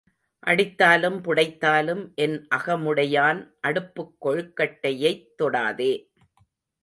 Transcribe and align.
அடித்தாலும் 0.47 1.17
புடைத்தாலும் 1.21 2.13
என் 2.15 2.47
அகமுடையான் 2.55 3.41
அடுப்புக் 3.67 4.15
கொழுக்கட்டையைத் 4.25 5.27
தொடாதே. 5.43 5.93